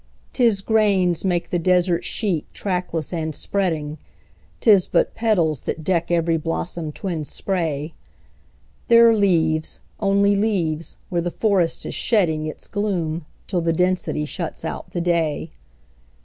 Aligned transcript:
'Tis 0.33 0.61
grains 0.61 1.23
make 1.23 1.51
the 1.51 1.59
desert 1.59 2.03
sheet, 2.03 2.47
trackless 2.55 3.13
and 3.13 3.35
spreading; 3.35 3.99
'Tis 4.59 4.87
but 4.87 5.13
petals 5.13 5.61
that 5.61 5.83
deck 5.83 6.09
every 6.09 6.37
blossom 6.37 6.91
twinned 6.91 7.27
spray; 7.27 7.93
There 8.87 9.07
are 9.11 9.15
leaves 9.15 9.79
only 9.99 10.35
leaves 10.35 10.97
where 11.09 11.21
the 11.21 11.29
forest 11.29 11.85
is 11.85 11.93
shedding 11.93 12.47
Its 12.47 12.65
gloom 12.67 13.27
till 13.45 13.61
the 13.61 13.73
density 13.73 14.25
shuts 14.25 14.65
out 14.65 14.89
the 14.89 15.01
day. 15.01 15.51